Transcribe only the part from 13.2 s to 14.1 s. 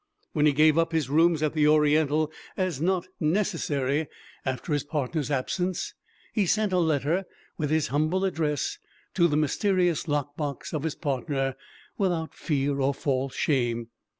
shame.